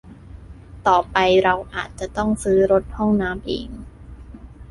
[0.87, 3.69] ต่อไปเราอาจจะต้องซื้อรถห้องน้ำเอง